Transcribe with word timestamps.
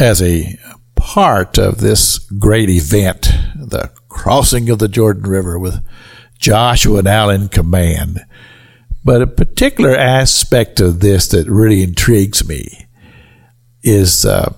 as 0.00 0.22
a 0.22 0.56
part 0.96 1.58
of 1.58 1.78
this 1.78 2.18
great 2.18 2.70
event, 2.70 3.30
the 3.54 3.90
crossing 4.08 4.70
of 4.70 4.78
the 4.78 4.88
Jordan 4.88 5.24
River 5.24 5.58
with 5.58 5.84
Joshua 6.38 7.02
now 7.02 7.28
in 7.28 7.48
command. 7.48 8.20
But 9.04 9.22
a 9.22 9.26
particular 9.26 9.94
aspect 9.94 10.80
of 10.80 11.00
this 11.00 11.28
that 11.28 11.48
really 11.48 11.82
intrigues 11.82 12.46
me 12.46 12.86
is 13.82 14.24
uh, 14.24 14.54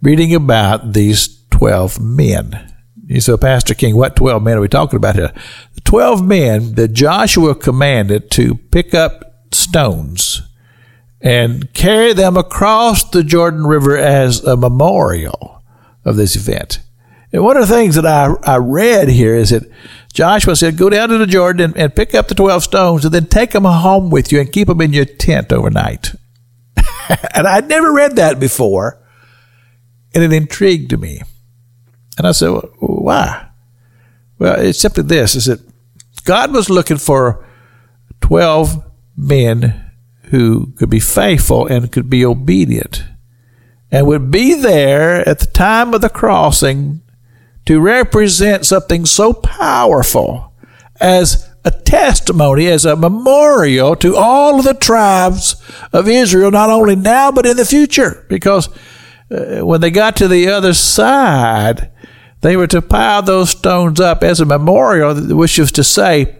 reading 0.00 0.34
about 0.34 0.92
these 0.92 1.44
12 1.50 2.00
men. 2.00 2.72
You 3.06 3.20
say, 3.20 3.36
Pastor 3.36 3.74
King, 3.74 3.96
what 3.96 4.16
12 4.16 4.42
men 4.42 4.58
are 4.58 4.60
we 4.60 4.68
talking 4.68 4.96
about 4.96 5.16
here? 5.16 5.32
The 5.74 5.80
12 5.82 6.24
men 6.24 6.74
that 6.74 6.92
Joshua 6.92 7.54
commanded 7.54 8.30
to 8.32 8.56
pick 8.56 8.94
up 8.94 9.44
stones 9.52 10.42
and 11.26 11.72
carry 11.72 12.12
them 12.12 12.36
across 12.36 13.02
the 13.02 13.24
Jordan 13.24 13.66
River 13.66 13.96
as 13.96 14.44
a 14.44 14.56
memorial 14.56 15.60
of 16.04 16.14
this 16.14 16.36
event. 16.36 16.78
And 17.32 17.42
one 17.42 17.56
of 17.56 17.66
the 17.66 17.74
things 17.74 17.96
that 17.96 18.06
I, 18.06 18.32
I 18.44 18.58
read 18.58 19.08
here 19.08 19.34
is 19.34 19.50
that 19.50 19.68
Joshua 20.12 20.54
said, 20.54 20.76
Go 20.76 20.88
down 20.88 21.08
to 21.08 21.18
the 21.18 21.26
Jordan 21.26 21.70
and, 21.72 21.76
and 21.76 21.96
pick 21.96 22.14
up 22.14 22.28
the 22.28 22.36
12 22.36 22.62
stones 22.62 23.04
and 23.04 23.12
then 23.12 23.26
take 23.26 23.50
them 23.50 23.64
home 23.64 24.08
with 24.08 24.30
you 24.30 24.38
and 24.38 24.52
keep 24.52 24.68
them 24.68 24.80
in 24.80 24.92
your 24.92 25.04
tent 25.04 25.52
overnight. 25.52 26.14
and 27.34 27.48
I'd 27.48 27.68
never 27.68 27.92
read 27.92 28.14
that 28.16 28.38
before, 28.38 29.02
and 30.14 30.22
it 30.22 30.32
intrigued 30.32 30.96
me. 30.96 31.22
And 32.16 32.28
I 32.28 32.30
said, 32.30 32.50
well, 32.50 32.70
Why? 32.78 33.48
Well, 34.38 34.60
it's 34.60 34.78
simply 34.78 35.02
this 35.02 35.34
is 35.34 35.46
that 35.46 35.60
God 36.22 36.52
was 36.52 36.70
looking 36.70 36.98
for 36.98 37.44
12 38.20 38.84
men 39.16 39.85
who 40.26 40.72
could 40.76 40.90
be 40.90 41.00
faithful 41.00 41.66
and 41.66 41.92
could 41.92 42.10
be 42.10 42.24
obedient 42.24 43.04
and 43.90 44.06
would 44.06 44.30
be 44.30 44.54
there 44.54 45.26
at 45.28 45.38
the 45.38 45.46
time 45.46 45.94
of 45.94 46.00
the 46.00 46.08
crossing 46.08 47.00
to 47.64 47.80
represent 47.80 48.66
something 48.66 49.04
so 49.06 49.32
powerful 49.32 50.52
as 51.00 51.48
a 51.64 51.70
testimony, 51.70 52.68
as 52.68 52.84
a 52.84 52.96
memorial 52.96 53.96
to 53.96 54.16
all 54.16 54.58
of 54.58 54.64
the 54.64 54.74
tribes 54.74 55.56
of 55.92 56.08
Israel, 56.08 56.50
not 56.50 56.70
only 56.70 56.94
now, 56.94 57.32
but 57.32 57.46
in 57.46 57.56
the 57.56 57.64
future. 57.64 58.24
Because 58.28 58.68
uh, 59.30 59.64
when 59.64 59.80
they 59.80 59.90
got 59.90 60.16
to 60.16 60.28
the 60.28 60.48
other 60.48 60.74
side, 60.74 61.90
they 62.40 62.56
were 62.56 62.68
to 62.68 62.80
pile 62.80 63.22
those 63.22 63.50
stones 63.50 64.00
up 64.00 64.22
as 64.22 64.40
a 64.40 64.44
memorial, 64.44 65.14
which 65.36 65.58
was 65.58 65.72
to 65.72 65.82
say, 65.82 66.36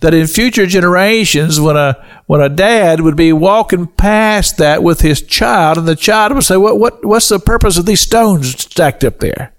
that 0.00 0.14
in 0.14 0.26
future 0.26 0.66
generations, 0.66 1.60
when 1.60 1.76
a 1.76 1.96
when 2.26 2.40
a 2.40 2.48
dad 2.48 3.00
would 3.00 3.16
be 3.16 3.32
walking 3.32 3.86
past 3.86 4.58
that 4.58 4.82
with 4.82 5.00
his 5.00 5.22
child, 5.22 5.78
and 5.78 5.88
the 5.88 5.96
child 5.96 6.32
would 6.34 6.44
say, 6.44 6.56
"What 6.56 6.78
what 6.78 7.04
what's 7.04 7.28
the 7.28 7.38
purpose 7.38 7.78
of 7.78 7.86
these 7.86 8.00
stones 8.00 8.50
stacked 8.50 9.04
up 9.04 9.18
there?" 9.18 9.52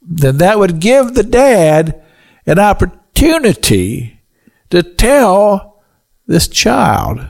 Then 0.00 0.38
that 0.38 0.58
would 0.58 0.80
give 0.80 1.14
the 1.14 1.22
dad 1.22 2.02
an 2.44 2.58
opportunity 2.58 4.20
to 4.70 4.82
tell 4.82 5.82
this 6.26 6.48
child 6.48 7.20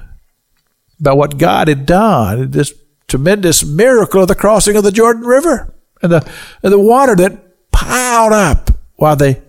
about 1.00 1.19
what 1.19 1.38
God 1.38 1.69
had 1.69 1.84
done, 1.84 2.50
this 2.50 2.72
tremendous 3.08 3.62
miracle 3.62 4.22
of 4.22 4.28
the 4.28 4.34
crossing 4.34 4.77
of 4.77 4.84
the 4.84 4.92
Jordan 4.92 5.25
River 5.25 5.75
and 6.03 6.10
the 6.10 6.27
and 6.62 6.72
the 6.72 6.78
water 6.78 7.14
that 7.16 7.70
piled 7.72 8.33
up 8.33 8.70
while 8.97 9.16
they 9.16 9.42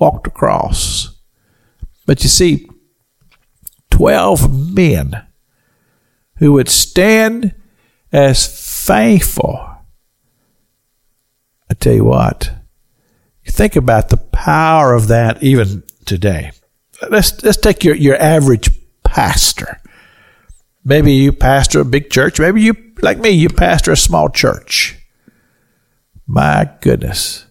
walked 0.00 0.26
across. 0.26 1.13
But 2.06 2.22
you 2.22 2.28
see, 2.28 2.68
12 3.90 4.74
men 4.74 5.26
who 6.36 6.52
would 6.52 6.68
stand 6.68 7.54
as 8.12 8.84
faithful. 8.86 9.68
I 11.70 11.74
tell 11.74 11.94
you 11.94 12.04
what, 12.04 12.52
think 13.46 13.76
about 13.76 14.08
the 14.08 14.16
power 14.16 14.94
of 14.94 15.08
that 15.08 15.42
even 15.42 15.84
today. 16.04 16.50
Let's, 17.08 17.42
let's 17.42 17.56
take 17.56 17.84
your, 17.84 17.94
your 17.94 18.16
average 18.16 18.70
pastor. 19.04 19.80
Maybe 20.84 21.12
you 21.12 21.32
pastor 21.32 21.80
a 21.80 21.84
big 21.84 22.10
church. 22.10 22.38
Maybe 22.38 22.62
you, 22.62 22.74
like 23.00 23.18
me, 23.18 23.30
you 23.30 23.48
pastor 23.48 23.92
a 23.92 23.96
small 23.96 24.28
church. 24.28 24.98
My 26.26 26.70
goodness. 26.80 27.46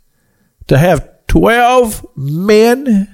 To 0.67 0.77
have 0.77 1.09
12 1.27 2.05
men 2.15 3.12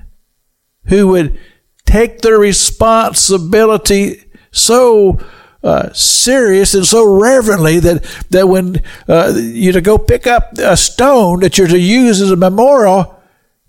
who 0.89 1.07
would 1.07 1.39
take 1.85 2.21
their 2.21 2.37
responsibility 2.37 4.23
so 4.51 5.19
uh, 5.63 5.91
serious 5.93 6.73
and 6.73 6.85
so 6.85 7.05
reverently 7.05 7.79
that 7.79 8.03
that 8.29 8.47
when 8.47 8.81
uh, 9.07 9.33
you 9.35 9.71
to 9.71 9.81
go 9.81 9.97
pick 9.97 10.25
up 10.25 10.57
a 10.57 10.77
stone 10.77 11.41
that 11.41 11.57
you're 11.57 11.67
to 11.67 11.79
use 11.79 12.21
as 12.21 12.31
a 12.31 12.35
memorial, 12.35 13.21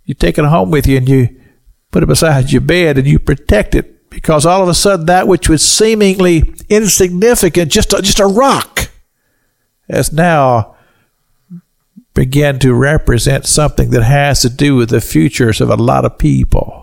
you 0.05 0.15
take 0.15 0.39
it 0.39 0.45
home 0.45 0.71
with 0.71 0.87
you 0.87 0.97
and 0.97 1.09
you 1.09 1.29
put 1.91 2.03
it 2.03 2.07
beside 2.07 2.53
your 2.53 2.61
bed 2.61 2.97
and 2.97 3.07
you 3.07 3.19
protect 3.19 3.75
it 3.75 4.09
because 4.11 4.47
all 4.47 4.63
of 4.63 4.69
a 4.69 4.75
sudden 4.75 5.07
that 5.07 5.27
which 5.27 5.49
was 5.49 5.67
seemingly 5.67 6.55
insignificant, 6.69 7.71
just 7.71 7.93
a, 7.93 8.03
just 8.03 8.21
a 8.21 8.27
rock, 8.27 8.91
has 9.89 10.13
now 10.13 10.77
began 12.15 12.59
to 12.59 12.75
represent 12.75 13.47
something 13.47 13.91
that 13.91 14.03
has 14.03 14.43
to 14.43 14.49
do 14.49 14.77
with 14.77 14.91
the 14.91 15.01
futures 15.01 15.61
of 15.61 15.71
a 15.71 15.77
lot 15.77 16.05
of 16.05 16.19
people. 16.19 16.80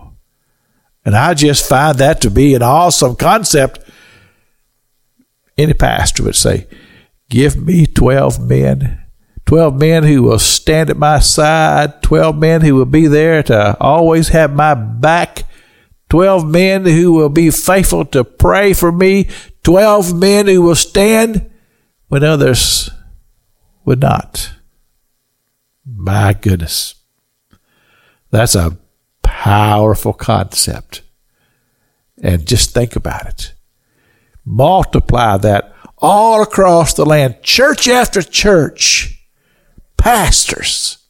And 1.04 1.16
I 1.16 1.34
just 1.34 1.68
find 1.68 1.98
that 1.98 2.20
to 2.22 2.30
be 2.30 2.54
an 2.54 2.62
awesome 2.62 3.16
concept. 3.16 3.80
Any 5.56 5.74
pastor 5.74 6.22
would 6.24 6.36
say, 6.36 6.66
Give 7.28 7.56
me 7.56 7.86
12 7.86 8.40
men, 8.40 9.02
12 9.46 9.74
men 9.74 10.04
who 10.04 10.22
will 10.22 10.38
stand 10.38 10.90
at 10.90 10.96
my 10.96 11.18
side, 11.18 12.02
12 12.02 12.36
men 12.36 12.60
who 12.62 12.74
will 12.74 12.86
be 12.86 13.06
there 13.06 13.42
to 13.44 13.76
always 13.80 14.28
have 14.28 14.54
my 14.54 14.74
back, 14.74 15.44
12 16.08 16.46
men 16.46 16.84
who 16.84 17.12
will 17.12 17.28
be 17.28 17.50
faithful 17.50 18.04
to 18.06 18.24
pray 18.24 18.72
for 18.72 18.90
me, 18.90 19.28
12 19.62 20.14
men 20.14 20.46
who 20.46 20.62
will 20.62 20.74
stand 20.74 21.50
when 22.08 22.24
others 22.24 22.90
would 23.84 24.00
not. 24.00 24.52
My 25.84 26.32
goodness. 26.32 26.94
That's 28.30 28.54
a 28.54 28.76
powerful 29.38 30.12
concept. 30.12 31.02
And 32.20 32.44
just 32.44 32.74
think 32.74 32.96
about 32.96 33.26
it. 33.28 33.54
Multiply 34.44 35.36
that 35.36 35.72
all 35.96 36.42
across 36.42 36.94
the 36.94 37.06
land, 37.06 37.36
church 37.44 37.86
after 37.86 38.20
church, 38.20 39.28
pastors, 39.96 41.06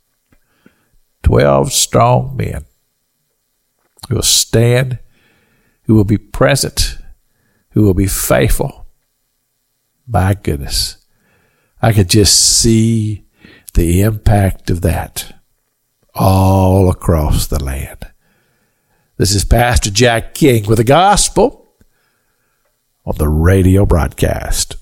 12 1.23 1.73
strong 1.73 2.37
men 2.37 2.67
who 4.09 4.17
will 4.17 4.23
stand, 4.23 4.99
who 5.85 5.95
will 5.95 6.05
be 6.05 6.19
present, 6.19 6.99
who 7.71 7.83
will 7.83 7.95
be 7.95 8.07
faithful. 8.07 8.87
My 10.07 10.35
goodness, 10.35 10.99
I 11.81 11.95
could 11.95 12.11
just 12.11 12.39
see 12.39 13.25
the 13.73 14.03
impact 14.03 14.69
of 14.69 14.83
that 14.83 15.35
all 16.15 16.91
across 16.91 17.47
the 17.47 17.63
land. 17.63 18.08
This 19.19 19.35
is 19.35 19.45
Pastor 19.45 19.91
Jack 19.91 20.33
King 20.33 20.69
with 20.69 20.79
the 20.79 20.85
gospel 20.85 21.67
on 23.05 23.17
the 23.17 23.29
radio 23.29 23.85
broadcast. 23.85 24.77